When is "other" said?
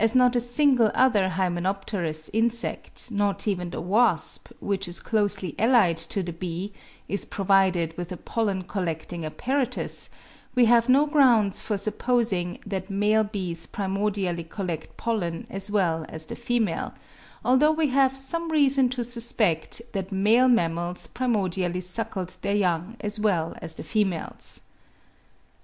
0.92-1.28